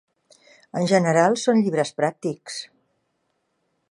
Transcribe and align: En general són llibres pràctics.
En 0.79 0.87
general 0.91 1.37
són 1.41 1.61
llibres 1.67 1.93
pràctics. 2.01 2.57